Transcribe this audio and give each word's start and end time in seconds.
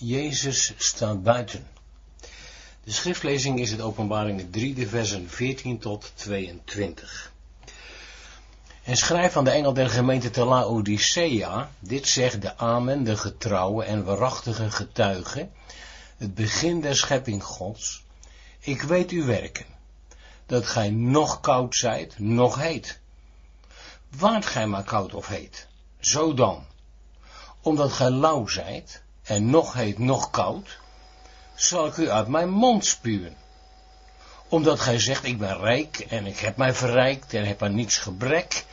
Jezus 0.00 0.72
staat 0.76 1.22
buiten. 1.22 1.66
De 2.84 2.92
schriftlezing 2.92 3.60
is 3.60 3.70
het 3.70 3.80
openbaring 3.80 4.46
3, 4.50 4.74
de 4.74 4.88
versen 4.88 5.28
14 5.30 5.78
tot 5.78 6.12
22. 6.14 7.32
En 8.82 8.96
schrijf 8.96 9.36
aan 9.36 9.44
de 9.44 9.50
engel 9.50 9.72
der 9.72 9.90
gemeente 9.90 10.30
te 10.30 10.44
Laodicea, 10.44 11.70
dit 11.78 12.08
zegt 12.08 12.42
de 12.42 12.56
Amen, 12.56 13.04
de 13.04 13.16
getrouwe 13.16 13.84
en 13.84 14.04
waarachtige 14.04 14.70
getuige, 14.70 15.48
het 16.16 16.34
begin 16.34 16.80
der 16.80 16.96
schepping 16.96 17.44
Gods. 17.44 18.04
Ik 18.58 18.82
weet 18.82 19.10
uw 19.10 19.24
werken, 19.24 19.66
dat 20.46 20.66
gij 20.66 20.90
nog 20.90 21.40
koud 21.40 21.76
zijt, 21.76 22.18
nog 22.18 22.56
heet. 22.56 22.98
Waart 24.16 24.46
gij 24.46 24.66
maar 24.66 24.84
koud 24.84 25.14
of 25.14 25.26
heet, 25.26 25.66
zo 26.00 26.34
dan, 26.34 26.64
omdat 27.60 27.92
gij 27.92 28.10
lauw 28.10 28.46
zijt, 28.46 29.02
en 29.28 29.50
nog 29.50 29.72
heet, 29.72 29.98
nog 29.98 30.30
koud, 30.30 30.78
zal 31.54 31.86
ik 31.86 31.96
u 31.96 32.10
uit 32.10 32.28
mijn 32.28 32.50
mond 32.50 32.86
spuwen. 32.86 33.36
Omdat 34.48 34.80
gij 34.80 34.98
zegt, 34.98 35.24
ik 35.24 35.38
ben 35.38 35.58
rijk 35.58 35.98
en 35.98 36.26
ik 36.26 36.38
heb 36.38 36.56
mij 36.56 36.74
verrijkt 36.74 37.34
en 37.34 37.46
heb 37.46 37.62
aan 37.62 37.74
niets 37.74 37.96
gebrek. 37.96 38.64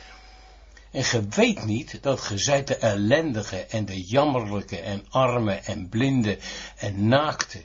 En 0.90 1.04
ge 1.04 1.28
weet 1.28 1.64
niet 1.64 2.02
dat 2.02 2.20
ge 2.20 2.38
zijt 2.38 2.66
de 2.66 2.76
ellendige 2.76 3.66
en 3.66 3.84
de 3.84 4.02
jammerlijke 4.02 4.80
en 4.80 5.06
arme 5.10 5.54
en 5.54 5.88
blinde 5.88 6.38
en 6.76 7.08
naakte. 7.08 7.64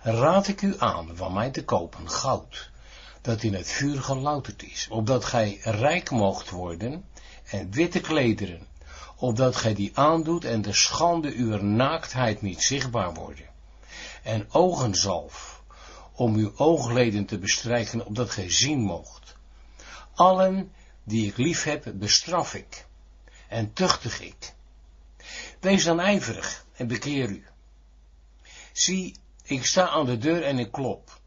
Raad 0.00 0.48
ik 0.48 0.62
u 0.62 0.74
aan 0.78 1.10
van 1.14 1.32
mij 1.32 1.50
te 1.50 1.64
kopen 1.64 2.10
goud, 2.10 2.70
dat 3.20 3.42
in 3.42 3.54
het 3.54 3.70
vuur 3.70 4.02
gelouterd 4.02 4.62
is, 4.62 4.86
opdat 4.90 5.24
gij 5.24 5.58
rijk 5.62 6.10
moogt 6.10 6.50
worden 6.50 7.04
en 7.44 7.70
witte 7.70 8.00
klederen, 8.00 8.66
opdat 9.24 9.56
gij 9.56 9.74
die 9.74 9.90
aandoet 9.98 10.44
en 10.44 10.62
de 10.62 10.72
schande 10.72 11.34
uw 11.34 11.62
naaktheid 11.62 12.42
niet 12.42 12.62
zichtbaar 12.62 13.14
worden. 13.14 13.46
En 14.22 14.46
ogenzalf, 14.52 15.62
om 16.12 16.34
uw 16.34 16.52
oogleden 16.56 17.24
te 17.24 17.38
bestrijken, 17.38 18.06
opdat 18.06 18.30
gij 18.30 18.50
zien 18.50 18.80
moogt. 18.80 19.36
Allen 20.14 20.72
die 21.04 21.26
ik 21.26 21.36
lief 21.36 21.62
heb, 21.62 21.92
bestraf 21.94 22.54
ik 22.54 22.86
en 23.48 23.72
tuchtig 23.72 24.20
ik. 24.20 24.54
Wees 25.60 25.84
dan 25.84 26.00
ijverig 26.00 26.64
en 26.76 26.86
bekeer 26.86 27.28
u. 27.28 27.46
Zie, 28.72 29.16
ik 29.42 29.64
sta 29.64 29.88
aan 29.88 30.06
de 30.06 30.18
deur 30.18 30.42
en 30.42 30.58
ik 30.58 30.72
klop. 30.72 31.20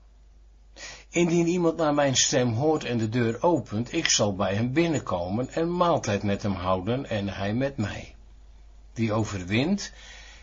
Indien 1.17 1.47
iemand 1.47 1.77
naar 1.77 1.93
mijn 1.93 2.15
stem 2.15 2.53
hoort 2.53 2.83
en 2.83 2.97
de 2.97 3.09
deur 3.09 3.37
opent, 3.43 3.93
ik 3.93 4.09
zal 4.09 4.35
bij 4.35 4.55
hem 4.55 4.73
binnenkomen 4.73 5.49
en 5.49 5.75
maaltijd 5.75 6.23
met 6.23 6.43
hem 6.43 6.53
houden 6.53 7.09
en 7.09 7.27
hij 7.27 7.53
met 7.53 7.77
mij. 7.77 8.15
Wie 8.93 9.13
overwint, 9.13 9.91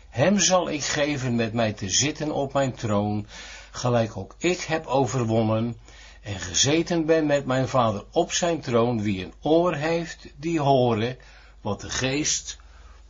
hem 0.09 0.39
zal 0.39 0.69
ik 0.69 0.83
geven 0.83 1.35
met 1.35 1.53
mij 1.53 1.73
te 1.73 1.89
zitten 1.89 2.31
op 2.31 2.53
mijn 2.53 2.73
troon, 2.73 3.27
gelijk 3.71 4.17
ook 4.17 4.35
ik 4.37 4.61
heb 4.61 4.85
overwonnen 4.85 5.77
en 6.21 6.39
gezeten 6.39 7.05
ben 7.05 7.25
met 7.25 7.45
mijn 7.45 7.67
vader 7.67 8.03
op 8.11 8.31
zijn 8.31 8.61
troon, 8.61 9.01
wie 9.01 9.23
een 9.23 9.33
oor 9.41 9.75
heeft, 9.75 10.27
die 10.35 10.59
horen 10.59 11.17
wat 11.61 11.81
de 11.81 11.89
geest 11.89 12.57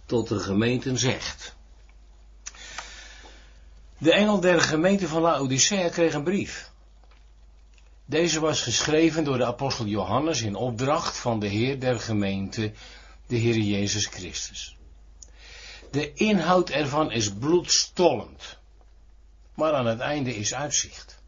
tot 0.06 0.28
de 0.28 0.40
gemeenten 0.40 0.98
zegt. 0.98 1.56
De 3.98 4.14
engel 4.14 4.40
der 4.40 4.62
gemeente 4.62 5.08
van 5.08 5.22
Laodicea 5.22 5.90
kreeg 5.90 6.14
een 6.14 6.24
brief. 6.24 6.74
Deze 8.06 8.40
was 8.40 8.62
geschreven 8.62 9.24
door 9.24 9.38
de 9.38 9.46
apostel 9.46 9.86
Johannes 9.86 10.42
in 10.42 10.56
opdracht 10.56 11.18
van 11.18 11.40
de 11.40 11.48
Heer 11.48 11.80
der 11.80 12.00
gemeente, 12.00 12.72
de 13.28 13.36
Heer 13.36 13.58
Jezus 13.58 14.06
Christus. 14.06 14.78
De 15.92 16.14
inhoud 16.14 16.70
ervan 16.70 17.12
is 17.12 17.34
bloedstollend, 17.34 18.58
maar 19.54 19.74
aan 19.74 19.86
het 19.86 20.00
einde 20.00 20.36
is 20.36 20.54
uitzicht. 20.54 21.20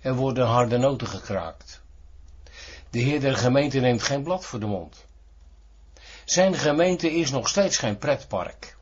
Er 0.00 0.14
worden 0.14 0.46
harde 0.46 0.78
noten 0.78 1.06
gekraakt. 1.06 1.80
De 2.90 2.98
Heer 2.98 3.20
der 3.20 3.36
gemeente 3.36 3.80
neemt 3.80 4.02
geen 4.02 4.22
blad 4.22 4.44
voor 4.44 4.60
de 4.60 4.66
mond. 4.66 5.04
Zijn 6.24 6.54
gemeente 6.54 7.12
is 7.12 7.30
nog 7.30 7.48
steeds 7.48 7.76
geen 7.76 7.98
pretpark. 7.98 8.76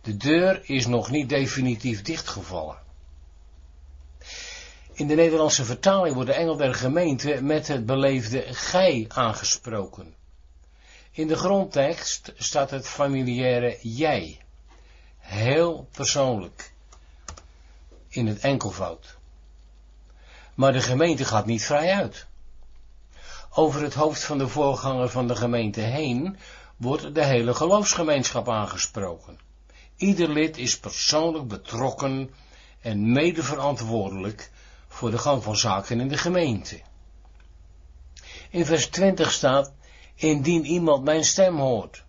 De 0.00 0.16
deur 0.16 0.60
is 0.64 0.86
nog 0.86 1.10
niet 1.10 1.28
definitief 1.28 2.02
dichtgevallen. 2.02 2.78
In 5.02 5.08
de 5.08 5.14
Nederlandse 5.14 5.64
vertaling 5.64 6.14
wordt 6.14 6.30
de 6.30 6.36
engel 6.36 6.56
der 6.56 6.74
gemeente 6.74 7.42
met 7.42 7.68
het 7.68 7.86
beleefde 7.86 8.44
gij 8.50 9.04
aangesproken. 9.08 10.14
In 11.10 11.26
de 11.26 11.36
grondtekst 11.36 12.32
staat 12.36 12.70
het 12.70 12.88
familiaire 12.88 13.78
jij. 13.80 14.40
Heel 15.18 15.88
persoonlijk. 15.92 16.72
In 18.08 18.26
het 18.26 18.38
enkelvoud. 18.38 19.16
Maar 20.54 20.72
de 20.72 20.82
gemeente 20.82 21.24
gaat 21.24 21.46
niet 21.46 21.64
vrij 21.64 21.94
uit. 21.94 22.26
Over 23.50 23.82
het 23.82 23.94
hoofd 23.94 24.24
van 24.24 24.38
de 24.38 24.48
voorganger 24.48 25.08
van 25.08 25.26
de 25.26 25.36
gemeente 25.36 25.80
heen 25.80 26.36
wordt 26.76 27.14
de 27.14 27.24
hele 27.24 27.54
geloofsgemeenschap 27.54 28.48
aangesproken. 28.48 29.38
Ieder 29.96 30.28
lid 30.28 30.56
is 30.56 30.78
persoonlijk 30.78 31.48
betrokken 31.48 32.30
en 32.80 33.12
medeverantwoordelijk 33.12 34.50
voor 34.92 35.10
de 35.10 35.18
gang 35.18 35.42
van 35.42 35.56
zaken 35.56 36.00
in 36.00 36.08
de 36.08 36.16
gemeente. 36.16 36.80
In 38.50 38.66
vers 38.66 38.86
20 38.86 39.32
staat, 39.32 39.72
indien 40.14 40.64
iemand 40.64 41.04
mijn 41.04 41.24
stem 41.24 41.56
hoort. 41.58 42.04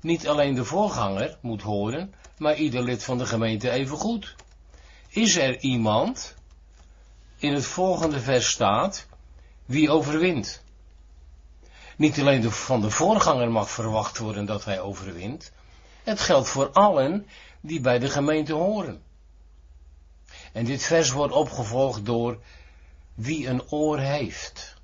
Niet 0.00 0.28
alleen 0.28 0.54
de 0.54 0.64
voorganger 0.64 1.38
moet 1.40 1.62
horen, 1.62 2.14
maar 2.38 2.56
ieder 2.56 2.82
lid 2.82 3.04
van 3.04 3.18
de 3.18 3.26
gemeente 3.26 3.70
even 3.70 3.96
goed. 3.96 4.34
Is 5.08 5.36
er 5.36 5.58
iemand, 5.58 6.34
in 7.36 7.54
het 7.54 7.66
volgende 7.66 8.20
vers 8.20 8.50
staat, 8.50 9.06
wie 9.64 9.90
overwint? 9.90 10.62
Niet 11.96 12.18
alleen 12.20 12.50
van 12.50 12.80
de 12.80 12.90
voorganger 12.90 13.50
mag 13.50 13.70
verwacht 13.70 14.18
worden 14.18 14.44
dat 14.44 14.64
hij 14.64 14.80
overwint, 14.80 15.52
het 16.02 16.20
geldt 16.20 16.48
voor 16.48 16.70
allen 16.70 17.26
die 17.60 17.80
bij 17.80 17.98
de 17.98 18.08
gemeente 18.08 18.52
horen. 18.52 19.02
En 20.54 20.64
dit 20.64 20.82
vers 20.82 21.10
wordt 21.10 21.34
opgevolgd 21.34 22.06
door 22.06 22.38
wie 23.14 23.48
een 23.48 23.70
oor 23.70 23.98
heeft. 23.98 24.74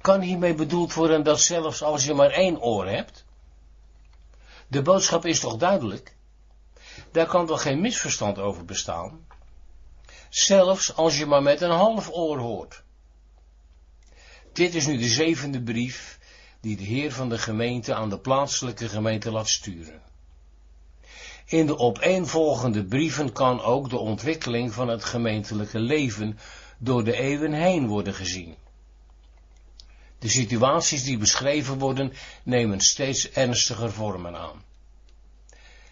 Kan 0.00 0.20
hiermee 0.20 0.54
bedoeld 0.54 0.94
worden 0.94 1.22
dat 1.22 1.40
zelfs 1.40 1.82
als 1.82 2.04
je 2.04 2.14
maar 2.14 2.30
één 2.30 2.60
oor 2.60 2.86
hebt, 2.86 3.24
de 4.66 4.82
boodschap 4.82 5.24
is 5.24 5.40
toch 5.40 5.56
duidelijk? 5.56 6.16
Daar 7.12 7.26
kan 7.26 7.46
toch 7.46 7.62
geen 7.62 7.80
misverstand 7.80 8.38
over 8.38 8.64
bestaan? 8.64 9.26
Zelfs 10.28 10.94
als 10.94 11.18
je 11.18 11.26
maar 11.26 11.42
met 11.42 11.60
een 11.60 11.70
half 11.70 12.10
oor 12.10 12.38
hoort. 12.38 12.82
Dit 14.52 14.74
is 14.74 14.86
nu 14.86 14.98
de 14.98 15.08
zevende 15.08 15.62
brief 15.62 16.18
die 16.60 16.76
de 16.76 16.84
heer 16.84 17.12
van 17.12 17.28
de 17.28 17.38
gemeente 17.38 17.94
aan 17.94 18.10
de 18.10 18.18
plaatselijke 18.18 18.88
gemeente 18.88 19.30
laat 19.30 19.48
sturen. 19.48 20.02
In 21.46 21.66
de 21.66 21.78
opeenvolgende 21.78 22.84
brieven 22.84 23.32
kan 23.32 23.60
ook 23.60 23.90
de 23.90 23.98
ontwikkeling 23.98 24.72
van 24.72 24.88
het 24.88 25.04
gemeentelijke 25.04 25.78
leven 25.78 26.38
door 26.78 27.04
de 27.04 27.16
eeuwen 27.16 27.52
heen 27.52 27.86
worden 27.86 28.14
gezien. 28.14 28.56
De 30.18 30.28
situaties 30.28 31.04
die 31.04 31.18
beschreven 31.18 31.78
worden 31.78 32.12
nemen 32.42 32.80
steeds 32.80 33.30
ernstiger 33.30 33.92
vormen 33.92 34.36
aan. 34.36 34.64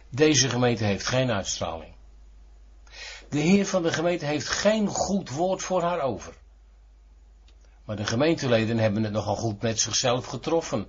Deze 0.09 0.48
gemeente 0.48 0.84
heeft 0.84 1.06
geen 1.06 1.31
uitstraling. 1.31 1.94
De 3.28 3.38
heer 3.38 3.66
van 3.66 3.82
de 3.82 3.92
gemeente 3.92 4.25
heeft 4.25 4.48
geen 4.48 4.86
goed 4.86 5.31
woord 5.31 5.62
voor 5.62 5.82
haar 5.82 6.00
over. 6.00 6.34
Maar 7.84 7.97
de 7.97 8.06
gemeenteleden 8.06 8.78
hebben 8.78 9.03
het 9.03 9.12
nogal 9.12 9.36
goed 9.36 9.62
met 9.62 9.81
zichzelf 9.81 10.26
getroffen. 10.26 10.86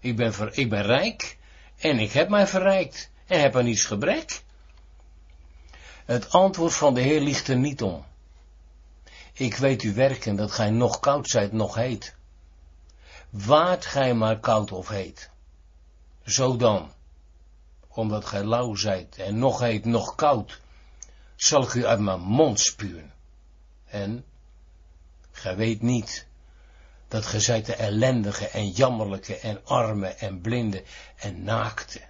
Ik 0.00 0.16
ben, 0.16 0.34
ik 0.52 0.70
ben 0.70 0.82
rijk 0.82 1.38
en 1.78 1.98
ik 1.98 2.12
heb 2.12 2.28
mij 2.28 2.46
verrijkt 2.46 3.10
en 3.26 3.40
heb 3.40 3.56
aan 3.56 3.64
niets 3.64 3.84
gebrek. 3.84 4.42
Het 6.04 6.30
antwoord 6.30 6.74
van 6.74 6.94
de 6.94 7.00
Heer 7.00 7.20
ligt 7.20 7.48
er 7.48 7.56
niet 7.56 7.82
om. 7.82 8.04
Ik 9.32 9.56
weet 9.56 9.82
u 9.82 9.94
werken 9.94 10.36
dat 10.36 10.52
gij 10.52 10.70
nog 10.70 11.00
koud 11.00 11.28
zijt, 11.28 11.52
nog 11.52 11.74
heet. 11.74 12.14
Waart 13.30 13.86
gij 13.86 14.14
maar 14.14 14.40
koud 14.40 14.72
of 14.72 14.88
heet. 14.88 15.30
Zo 16.24 16.56
dan, 16.56 16.92
omdat 17.88 18.24
gij 18.24 18.44
lauw 18.44 18.74
zijt 18.74 19.16
en 19.16 19.38
nog 19.38 19.60
heet, 19.60 19.84
nog 19.84 20.14
koud, 20.14 20.60
zal 21.36 21.62
ik 21.62 21.74
u 21.74 21.86
uit 21.86 22.00
mijn 22.00 22.20
mond 22.20 22.60
spuwen. 22.60 23.12
En 23.84 24.24
gij 25.30 25.56
weet 25.56 25.82
niet 25.82 26.26
dat 27.08 27.26
gij 27.26 27.40
zijt 27.40 27.66
de 27.66 27.74
ellendige 27.74 28.48
en 28.48 28.70
jammerlijke 28.70 29.38
en 29.38 29.66
arme 29.66 30.08
en 30.08 30.40
blinde 30.40 30.82
en 31.16 31.44
naakte. 31.44 32.00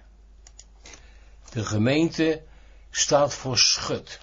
De 1.55 1.65
gemeente 1.65 2.43
staat 2.91 3.33
voor 3.33 3.57
schut. 3.57 4.19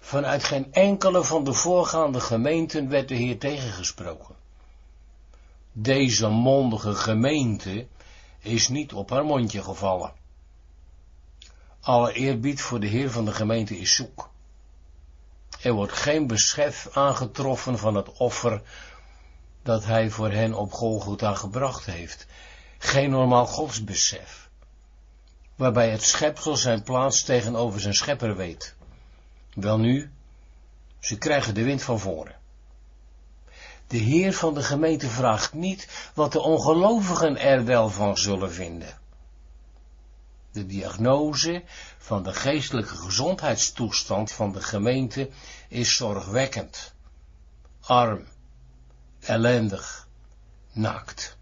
Vanuit 0.00 0.44
geen 0.44 0.72
enkele 0.72 1.24
van 1.24 1.44
de 1.44 1.52
voorgaande 1.52 2.20
gemeenten 2.20 2.88
werd 2.88 3.08
de 3.08 3.14
Heer 3.14 3.38
tegengesproken. 3.38 4.34
Deze 5.72 6.28
mondige 6.28 6.94
gemeente 6.94 7.86
is 8.38 8.68
niet 8.68 8.92
op 8.92 9.10
haar 9.10 9.24
mondje 9.24 9.62
gevallen. 9.62 10.12
Alle 11.80 12.12
eerbied 12.12 12.62
voor 12.62 12.80
de 12.80 12.86
Heer 12.86 13.10
van 13.10 13.24
de 13.24 13.32
gemeente 13.32 13.78
is 13.78 13.94
zoek. 13.94 14.30
Er 15.60 15.72
wordt 15.72 15.92
geen 15.92 16.26
beschef 16.26 16.88
aangetroffen 16.92 17.78
van 17.78 17.94
het 17.94 18.12
offer 18.12 18.62
dat 19.62 19.84
hij 19.84 20.10
voor 20.10 20.30
hen 20.30 20.54
op 20.54 20.72
Golgotha 20.72 21.34
gebracht 21.34 21.86
heeft. 21.86 22.26
Geen 22.78 23.10
normaal 23.10 23.46
godsbesef, 23.46 24.39
waarbij 25.60 25.90
het 25.90 26.02
schepsel 26.02 26.56
zijn 26.56 26.82
plaats 26.82 27.22
tegenover 27.22 27.80
zijn 27.80 27.94
schepper 27.94 28.36
weet. 28.36 28.74
Welnu, 29.54 30.10
ze 31.00 31.18
krijgen 31.18 31.54
de 31.54 31.62
wind 31.62 31.82
van 31.82 31.98
voren. 31.98 32.36
De 33.86 33.96
Heer 33.96 34.32
van 34.32 34.54
de 34.54 34.62
gemeente 34.62 35.08
vraagt 35.08 35.52
niet 35.52 36.10
wat 36.14 36.32
de 36.32 36.40
ongelovigen 36.40 37.36
er 37.38 37.64
wel 37.64 37.90
van 37.90 38.16
zullen 38.16 38.52
vinden. 38.52 38.98
De 40.52 40.66
diagnose 40.66 41.62
van 41.98 42.22
de 42.22 42.32
geestelijke 42.32 42.96
gezondheidstoestand 42.96 44.32
van 44.32 44.52
de 44.52 44.62
gemeente 44.62 45.30
is 45.68 45.96
zorgwekkend, 45.96 46.94
arm, 47.80 48.26
ellendig, 49.20 50.08
naakt. 50.72 51.38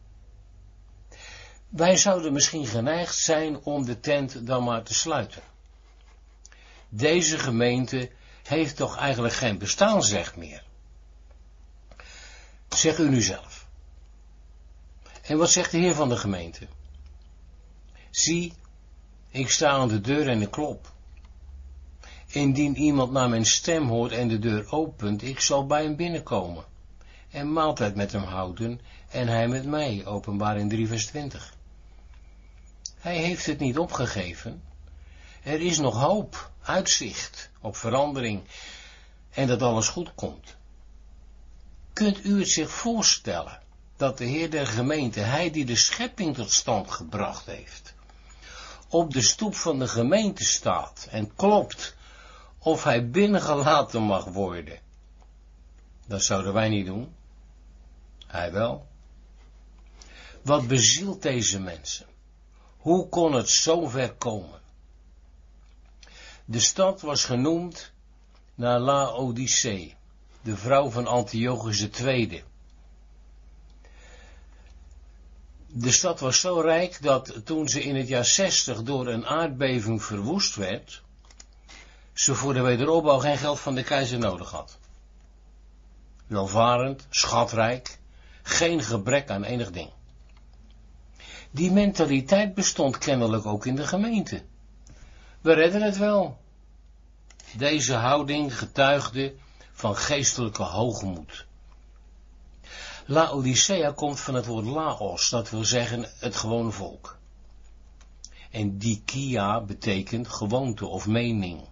Wij 1.69 1.97
zouden 1.97 2.33
misschien 2.33 2.67
geneigd 2.67 3.17
zijn 3.17 3.61
om 3.63 3.85
de 3.85 4.01
tent 4.01 4.47
dan 4.47 4.65
maar 4.65 4.83
te 4.83 4.95
sluiten. 4.95 5.43
Deze 6.89 7.39
gemeente 7.39 8.11
heeft 8.43 8.77
toch 8.77 8.97
eigenlijk 8.97 9.35
geen 9.35 9.59
bestaansrecht 9.59 10.37
meer. 10.37 10.63
Zeg 12.69 12.99
u 12.99 13.09
nu 13.09 13.23
zelf. 13.23 13.67
En 15.23 15.39
wat 15.39 15.51
zegt 15.51 15.71
de 15.71 15.79
heer 15.79 15.95
van 15.95 16.09
de 16.09 16.17
gemeente? 16.17 16.67
Zie, 18.11 18.53
ik 19.31 19.51
sta 19.51 19.71
aan 19.71 19.89
de 19.89 20.01
deur 20.01 20.29
en 20.29 20.43
ik 20.43 20.51
klop. 20.51 20.93
Indien 22.27 22.77
iemand 22.77 23.13
naar 23.13 23.29
mijn 23.29 23.47
stem 23.47 23.89
hoort 23.89 24.13
en 24.13 24.29
de 24.29 24.39
deur 24.39 24.73
opent, 24.73 25.23
ik 25.23 25.41
zal 25.41 25.67
bij 25.67 25.83
hem 25.83 25.97
binnenkomen 25.97 26.65
en 27.31 27.53
maaltijd 27.53 27.95
met 27.95 28.13
hem 28.13 28.23
houden 28.23 28.81
en 29.09 29.29
hij 29.29 29.49
met 29.49 29.67
mij, 29.67 30.07
openbaar 30.07 30.59
in 30.59 30.69
3 30.69 30.87
vers 30.87 31.07
20. 31.07 31.57
Hij 32.99 33.17
heeft 33.17 33.47
het 33.47 33.59
niet 33.59 33.79
opgegeven. 33.79 34.63
Er 35.43 35.61
is 35.61 35.79
nog 35.79 35.95
hoop, 35.95 36.51
uitzicht 36.63 37.51
op 37.61 37.77
verandering 37.77 38.43
en 39.31 39.47
dat 39.47 39.63
alles 39.63 39.89
goed 39.89 40.15
komt. 40.15 40.57
Kunt 41.93 42.25
u 42.25 42.39
het 42.39 42.49
zich 42.49 42.71
voorstellen 42.71 43.61
dat 43.97 44.19
de 44.19 44.25
Heer 44.25 44.51
der 44.51 44.67
gemeente, 44.67 45.21
hij 45.21 45.51
die 45.51 45.65
de 45.65 45.77
schepping 45.77 46.35
tot 46.35 46.53
stand 46.53 46.91
gebracht 46.91 47.47
heeft, 47.47 47.95
op 48.89 49.13
de 49.13 49.23
stoep 49.23 49.55
van 49.55 49.79
de 49.79 49.89
gemeente 49.89 50.45
staat 50.45 51.07
en 51.11 51.35
klopt 51.35 51.97
of 52.59 52.85
hij 52.85 53.11
binnengelaten 53.11 54.03
mag 54.03 54.25
worden. 54.25 54.79
Dat 56.07 56.25
zouden 56.25 56.53
wij 56.53 56.69
niet 56.69 56.87
doen. 56.87 57.15
Hij 58.27 58.53
wel. 58.53 58.87
Wat 60.43 60.67
bezielt 60.67 61.23
deze 61.23 61.61
mensen? 61.61 62.07
Hoe 62.79 63.09
kon 63.09 63.33
het 63.33 63.49
zo 63.49 63.89
ver 63.89 64.15
komen? 64.15 64.61
De 66.45 66.61
stad 66.61 67.01
was 67.01 67.25
genoemd 67.25 67.93
naar 68.55 68.79
Laodicee, 68.79 69.97
de 70.43 70.57
vrouw 70.57 70.91
van 70.91 71.07
Antiochus 71.07 71.89
II. 71.89 72.45
De 75.67 75.91
stad 75.91 76.21
was 76.21 76.41
zo 76.41 76.61
rijk 76.61 77.03
dat 77.03 77.41
toen 77.45 77.69
ze 77.69 77.83
in 77.83 77.97
het 77.97 78.09
jaar 78.09 78.25
60 78.25 78.83
door 78.83 79.07
een 79.07 79.27
aardbeving 79.27 80.03
verwoest 80.03 80.55
werd, 80.55 81.03
ze 82.13 82.35
voor 82.35 82.55
de 82.55 82.61
wederopbouw 82.61 83.19
geen 83.19 83.39
geld 83.39 83.61
van 83.61 83.75
de 83.75 83.83
keizer 83.83 84.19
nodig 84.19 84.51
had. 84.51 84.79
Welvarend, 86.27 87.07
schatrijk, 87.11 87.99
geen 88.43 88.83
gebrek 88.83 89.31
aan 89.31 89.45
enig 89.45 89.71
ding. 89.71 89.91
Die 91.51 91.71
mentaliteit 91.71 92.55
bestond 92.55 92.99
kennelijk 92.99 93.47
ook 93.47 93.67
in 93.67 93.77
de 93.77 93.87
gemeente. 93.87 94.43
We 95.41 95.53
redden 95.53 95.83
het 95.83 95.97
wel. 95.97 96.39
Deze 97.57 97.95
houding 97.95 98.59
getuigde 98.59 99.35
van 99.73 99.97
geestelijke 99.97 100.63
hoogmoed. 100.63 101.47
Laodicea 103.07 103.93
komt 103.93 104.21
van 104.21 104.35
het 104.35 104.47
woord 104.47 104.65
laos, 104.65 105.31
dat 105.31 105.51
wil 105.51 105.65
zeggen 105.65 106.11
het 106.19 106.37
gewone 106.37 106.71
volk. 106.71 107.19
En 108.51 108.79
dikia 108.79 109.61
betekent 109.61 110.29
gewoonte 110.29 110.87
of 110.87 111.07
mening. 111.07 111.69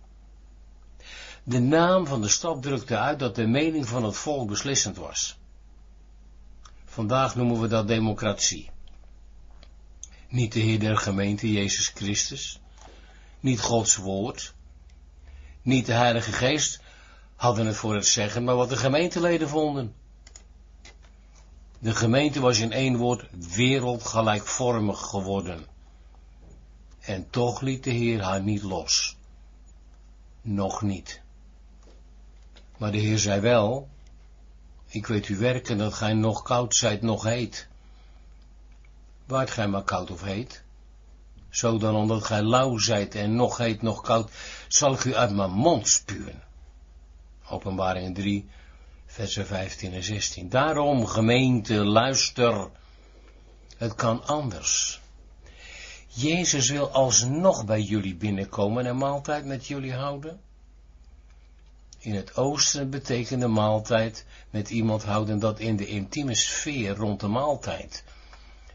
De 1.43 1.58
naam 1.58 2.06
van 2.06 2.20
de 2.20 2.29
stad 2.29 2.62
drukte 2.62 2.99
uit 2.99 3.19
dat 3.19 3.34
de 3.34 3.46
mening 3.46 3.88
van 3.88 4.05
het 4.05 4.17
volk 4.17 4.49
beslissend 4.49 4.96
was. 4.96 5.38
Vandaag 6.84 7.34
noemen 7.37 7.61
we 7.61 7.69
dat 7.69 7.88
democratie. 7.88 8.70
Niet 10.28 10.52
de 10.52 10.61
Heer 10.61 10.78
der 10.78 10.96
gemeente, 10.96 11.52
Jezus 11.52 11.88
Christus. 11.88 12.61
Niet 13.40 13.61
Gods 13.61 13.96
woord. 13.96 14.55
Niet 15.62 15.87
de 15.87 15.93
Heilige 15.93 16.32
Geest 16.32 16.81
hadden 17.37 17.67
het 17.67 17.76
voor 17.76 17.94
het 17.94 18.06
zeggen, 18.06 18.44
maar 18.44 18.56
wat 18.56 18.69
de 18.69 18.76
gemeenteleden 18.76 19.49
vonden. 19.49 19.94
De 21.78 21.94
gemeente 21.94 22.40
was 22.40 22.58
in 22.58 22.73
één 22.73 22.96
woord 22.96 23.26
wereldgelijkvormig 23.56 24.99
geworden. 25.00 25.67
En 27.00 27.31
toch 27.31 27.61
liet 27.61 27.84
de 27.84 27.90
Heer 27.90 28.22
haar 28.22 28.43
niet 28.43 28.62
los. 28.62 29.17
Nog 30.43 30.82
niet. 30.82 31.20
Maar 32.76 32.93
de 32.93 32.99
Heer 32.99 33.19
zei 33.19 33.40
wel, 33.40 33.88
ik 34.87 35.06
weet 35.06 35.29
u 35.29 35.37
werken 35.37 35.79
dat 35.79 35.94
gij 35.94 36.12
nog 36.12 36.43
koud 36.43 36.75
zijt, 36.75 37.02
nog 37.02 37.22
heet. 37.22 37.69
Waart 39.26 39.50
gij 39.50 39.69
maar 39.69 39.82
koud 39.82 40.11
of 40.11 40.23
heet? 40.23 40.62
Zo 41.50 41.78
dan 41.78 41.94
omdat 41.94 42.25
gij 42.25 42.43
lauw 42.43 42.78
zijt 42.78 43.14
en 43.14 43.34
nog 43.34 43.56
heet, 43.56 43.82
nog 43.82 44.00
koud, 44.00 44.31
zal 44.69 44.93
ik 44.93 45.05
u 45.05 45.14
uit 45.14 45.34
mijn 45.34 45.50
mond 45.50 45.88
spuwen. 45.88 46.43
Openbaring 47.49 48.14
3, 48.14 48.49
versen 49.06 49.46
15 49.46 49.93
en 49.93 50.02
16. 50.02 50.49
Daarom, 50.49 51.06
gemeente, 51.06 51.75
luister, 51.75 52.70
het 53.76 53.94
kan 53.94 54.26
anders. 54.26 55.00
Jezus 56.06 56.70
wil 56.70 56.90
alsnog 56.90 57.65
bij 57.65 57.81
jullie 57.81 58.15
binnenkomen 58.15 58.86
en 58.86 58.96
maaltijd 58.96 59.44
met 59.44 59.67
jullie 59.67 59.94
houden. 59.94 60.41
In 61.98 62.15
het 62.15 62.36
oosten 62.36 62.91
betekende 62.91 63.46
maaltijd 63.46 64.27
met 64.51 64.70
iemand 64.70 65.05
houden 65.05 65.39
dat 65.39 65.58
in 65.58 65.77
de 65.77 65.86
intieme 65.86 66.34
sfeer 66.34 66.96
rond 66.96 67.20
de 67.20 67.29
maaltijd 67.29 68.05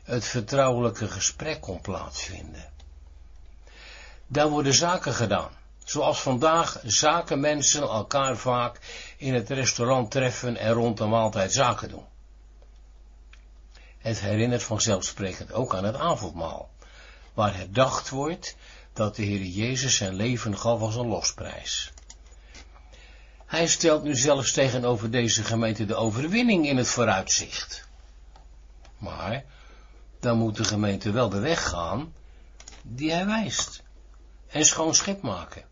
het 0.03 0.25
vertrouwelijke 0.25 1.08
gesprek 1.08 1.62
kon 1.62 1.81
plaatsvinden. 1.81 2.70
Daar 4.27 4.50
worden 4.50 4.74
zaken 4.74 5.13
gedaan, 5.13 5.50
zoals 5.84 6.22
vandaag 6.22 6.79
zakenmensen 6.84 7.81
elkaar 7.81 8.38
vaak 8.38 8.79
in 9.17 9.34
het 9.34 9.50
restaurant 9.50 10.12
treffen 10.12 10.58
en 10.58 10.74
rond 10.74 10.98
de 10.98 11.05
maaltijd 11.05 11.53
zaken 11.53 11.89
doen. 11.89 12.05
Het 13.98 14.20
herinnert 14.20 14.63
vanzelfsprekend 14.63 15.53
ook 15.53 15.75
aan 15.75 15.84
het 15.84 15.96
avondmaal, 15.96 16.70
waar 17.34 17.55
herdacht 17.55 18.10
wordt 18.10 18.55
dat 18.93 19.15
de 19.15 19.24
Heer 19.24 19.43
Jezus 19.43 19.96
zijn 19.96 20.13
leven 20.13 20.58
gaf 20.58 20.81
als 20.81 20.96
een 20.96 21.08
losprijs. 21.08 21.91
Hij 23.46 23.67
stelt 23.67 24.03
nu 24.03 24.15
zelfs 24.15 24.51
tegenover 24.51 25.12
deze 25.12 25.43
gemeente 25.43 25.86
de 25.86 25.96
overwinning 25.96 26.67
in 26.67 26.77
het 26.77 26.88
vooruitzicht. 26.88 27.88
Maar 28.98 29.43
dan 30.21 30.37
moet 30.37 30.55
de 30.55 30.63
gemeente 30.63 31.11
wel 31.11 31.29
de 31.29 31.39
weg 31.39 31.69
gaan 31.69 32.13
die 32.81 33.11
hij 33.11 33.25
wijst 33.25 33.83
en 34.47 34.65
schoon 34.65 34.95
schip 34.95 35.21
maken. 35.21 35.63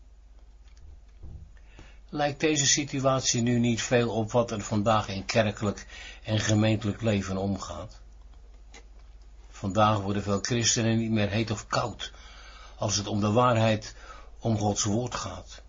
Lijkt 2.08 2.40
deze 2.40 2.66
situatie 2.66 3.42
nu 3.42 3.58
niet 3.58 3.82
veel 3.82 4.10
op 4.10 4.32
wat 4.32 4.50
er 4.50 4.60
vandaag 4.60 5.08
in 5.08 5.24
kerkelijk 5.24 5.86
en 6.22 6.38
gemeentelijk 6.38 7.02
leven 7.02 7.36
omgaat? 7.36 8.00
Vandaag 9.50 10.00
worden 10.00 10.22
veel 10.22 10.38
christenen 10.42 10.98
niet 10.98 11.10
meer 11.10 11.28
heet 11.28 11.50
of 11.50 11.66
koud 11.66 12.12
als 12.76 12.96
het 12.96 13.06
om 13.06 13.20
de 13.20 13.30
waarheid 13.30 13.94
om 14.38 14.58
Gods 14.58 14.84
woord 14.84 15.14
gaat. 15.14 15.62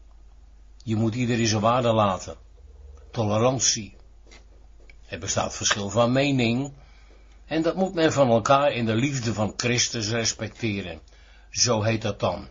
Je 0.83 0.95
moet 0.95 1.15
iedereen 1.15 1.47
zijn 1.47 1.61
waarde 1.61 1.91
laten. 1.91 2.35
Tolerantie. 3.11 3.95
Er 5.07 5.19
bestaat 5.19 5.55
verschil 5.55 5.89
van 5.89 6.11
mening. 6.11 6.73
En 7.51 7.61
dat 7.61 7.75
moet 7.75 7.93
men 7.93 8.13
van 8.13 8.29
elkaar 8.29 8.71
in 8.71 8.85
de 8.85 8.95
liefde 8.95 9.33
van 9.33 9.53
Christus 9.57 10.09
respecteren. 10.09 11.01
Zo 11.49 11.81
heet 11.81 12.01
dat 12.01 12.19
dan. 12.19 12.47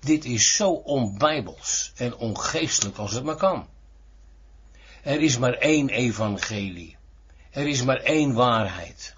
Dit 0.00 0.24
is 0.24 0.54
zo 0.56 0.70
onbijbels 0.70 1.92
en 1.96 2.16
ongeestelijk 2.16 2.96
als 2.96 3.12
het 3.12 3.24
maar 3.24 3.36
kan. 3.36 3.68
Er 5.02 5.20
is 5.20 5.38
maar 5.38 5.52
één 5.52 5.88
evangelie. 5.88 6.96
Er 7.50 7.68
is 7.68 7.82
maar 7.82 8.00
één 8.00 8.32
waarheid. 8.32 9.14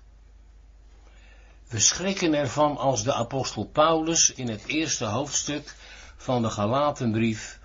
We 1.68 1.80
schrikken 1.80 2.34
ervan 2.34 2.76
als 2.76 3.04
de 3.04 3.12
apostel 3.12 3.64
Paulus 3.64 4.32
in 4.32 4.48
het 4.48 4.66
eerste 4.66 5.04
hoofdstuk 5.04 5.74
van 6.16 6.42
de 6.42 6.50
Galatenbrief 6.50 7.58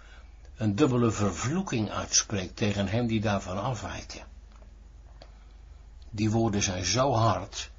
een 0.57 0.75
dubbele 0.75 1.11
vervloeking 1.11 1.91
uitspreekt 1.91 2.55
tegen 2.55 2.87
hem 2.87 3.07
die 3.07 3.21
daarvan 3.21 3.63
afwijken. 3.63 4.35
Die 6.17 6.31
woorden 6.31 6.63
zijn 6.63 6.85
zo 6.85 7.13
hard 7.13 7.71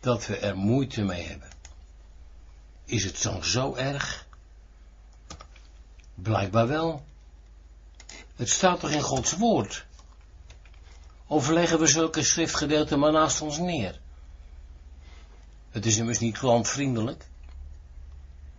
dat 0.00 0.26
we 0.26 0.36
er 0.36 0.56
moeite 0.56 1.02
mee 1.02 1.22
hebben. 1.22 1.48
Is 2.84 3.04
het 3.04 3.22
dan 3.22 3.44
zo 3.44 3.74
erg? 3.74 4.26
Blijkbaar 6.14 6.68
wel. 6.68 7.04
Het 8.36 8.48
staat 8.48 8.80
toch 8.80 8.90
in 8.90 9.00
Gods 9.00 9.32
woord? 9.32 9.86
Of 11.26 11.48
leggen 11.48 11.78
we 11.78 11.86
zulke 11.86 12.22
schriftgedeelten 12.22 12.98
maar 12.98 13.12
naast 13.12 13.40
ons 13.40 13.58
neer? 13.58 14.00
Het 15.70 15.86
is 15.86 15.96
immers 15.96 16.18
niet 16.18 16.38
klantvriendelijk. 16.38 17.26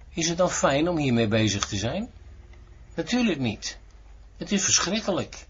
Is 0.10 0.27
het 0.27 0.38
dan 0.38 0.50
fijn 0.50 0.89
om 0.89 0.98
hiermee 0.98 1.27
bezig 1.27 1.65
te 1.65 1.75
zijn? 1.75 2.12
Natuurlijk 2.95 3.39
niet. 3.39 3.77
Het 4.38 4.51
is 4.51 4.63
verschrikkelijk. 4.63 5.48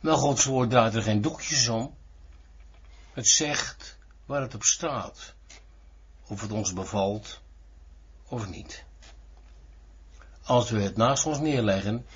Maar 0.00 0.16
Gods 0.16 0.44
woord 0.44 0.70
draait 0.70 0.94
er 0.94 1.02
geen 1.02 1.20
doekjes 1.20 1.68
om. 1.68 1.94
Het 3.14 3.28
zegt 3.28 3.98
waar 4.26 4.40
het 4.40 4.54
op 4.54 4.62
staat. 4.62 5.34
Of 6.26 6.40
het 6.40 6.52
ons 6.52 6.72
bevalt 6.72 7.40
of 8.28 8.48
niet. 8.48 8.84
Als 10.42 10.70
we 10.70 10.80
het 10.80 10.96
naast 10.96 11.26
ons 11.26 11.38
neerleggen, 11.38 12.06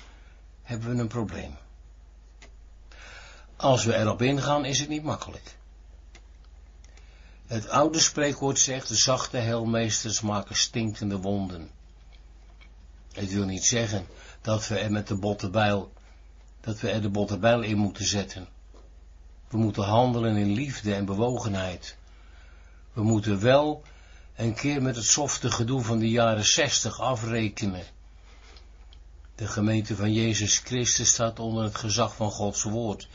hebben 0.61 0.95
we 0.95 1.01
een 1.01 1.07
probleem. 1.07 1.57
Als 3.55 3.83
we 3.83 3.95
erop 3.95 4.21
ingaan, 4.21 4.65
is 4.65 4.79
het 4.79 4.89
niet 4.89 5.03
makkelijk. 5.03 5.57
Het 7.47 7.69
oude 7.69 7.99
spreekwoord 7.99 8.59
zegt, 8.59 8.87
de 8.87 8.95
zachte 8.95 9.37
helmeesters 9.37 10.21
maken 10.21 10.55
stinkende 10.55 11.17
wonden. 11.17 11.69
Het 13.11 13.31
wil 13.31 13.45
niet 13.45 13.65
zeggen 13.65 14.07
dat 14.41 14.67
we 14.67 14.79
er 14.79 14.91
met 14.91 15.07
de 15.07 15.15
botte 15.15 15.49
bijl, 15.49 15.93
dat 16.61 16.79
we 16.79 16.89
er 16.89 17.01
de 17.01 17.09
botte 17.09 17.37
bijl 17.37 17.61
in 17.61 17.77
moeten 17.77 18.05
zetten. 18.05 18.47
We 19.49 19.57
moeten 19.57 19.83
handelen 19.83 20.35
in 20.35 20.51
liefde 20.51 20.93
en 20.93 21.05
bewogenheid. 21.05 21.97
We 22.93 23.03
moeten 23.03 23.39
wel 23.39 23.83
een 24.35 24.53
keer 24.53 24.81
met 24.81 24.95
het 24.95 25.05
softe 25.05 25.51
gedoe 25.51 25.81
van 25.81 25.99
de 25.99 26.09
jaren 26.09 26.45
zestig 26.45 26.99
afrekenen. 26.99 27.85
De 29.35 29.47
gemeente 29.47 29.95
van 29.95 30.13
Jezus 30.13 30.57
Christus 30.57 31.09
staat 31.09 31.39
onder 31.39 31.63
het 31.63 31.75
gezag 31.75 32.15
van 32.15 32.31
Gods 32.31 32.63
woord, 32.63 33.07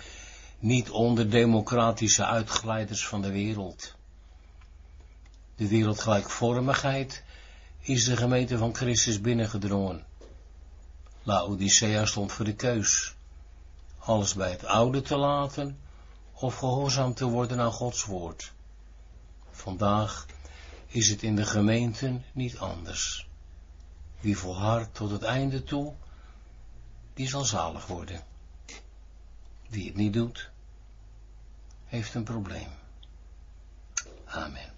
niet 0.58 0.90
onder 0.90 1.30
democratische 1.30 2.24
uitglijders 2.26 3.06
van 3.06 3.22
de 3.22 3.30
wereld. 3.32 3.94
De 5.56 5.68
wereldgelijkvormigheid 5.68 7.22
is 7.80 8.04
de 8.04 8.16
gemeente 8.16 8.58
van 8.58 8.74
Christus 8.74 9.20
binnengedrongen. 9.20 10.04
Laodicea 11.22 12.06
stond 12.06 12.32
voor 12.32 12.44
de 12.44 12.54
keus. 12.54 13.14
Alles 13.98 14.34
bij 14.34 14.50
het 14.50 14.64
oude 14.64 15.02
te 15.02 15.16
laten 15.16 15.78
of 16.34 16.56
gehoorzaam 16.56 17.14
te 17.14 17.24
worden 17.24 17.60
aan 17.60 17.72
Gods 17.72 18.04
woord. 18.04 18.52
Vandaag 19.50 20.26
is 20.86 21.08
het 21.08 21.22
in 21.22 21.36
de 21.36 21.46
gemeenten 21.46 22.24
niet 22.32 22.58
anders. 22.58 23.28
Wie 24.20 24.38
volhardt 24.38 24.94
tot 24.94 25.10
het 25.10 25.22
einde 25.22 25.62
toe, 25.62 25.94
die 27.14 27.28
zal 27.28 27.44
zalig 27.44 27.86
worden. 27.86 28.22
Wie 29.68 29.86
het 29.86 29.96
niet 29.96 30.12
doet, 30.12 30.50
heeft 31.84 32.14
een 32.14 32.24
probleem. 32.24 32.70
Amen. 34.24 34.73